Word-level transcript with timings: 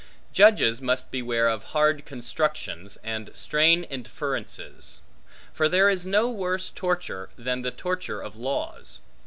Judges 0.33 0.81
must 0.81 1.11
beware 1.11 1.47
of 1.47 1.63
hard 1.77 2.07
constructions, 2.07 2.97
and 3.03 3.29
strained 3.35 3.85
inferences; 3.91 5.01
for 5.53 5.69
there 5.69 5.91
is 5.91 6.07
no 6.07 6.27
worse 6.27 6.71
torture, 6.71 7.29
than 7.37 7.61
the 7.61 7.69
torture 7.69 8.19
of 8.19 8.35
laws. 8.35 9.01